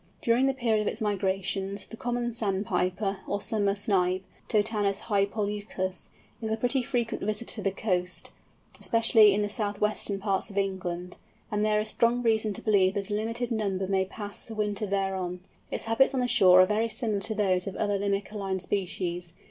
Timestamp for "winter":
14.55-14.87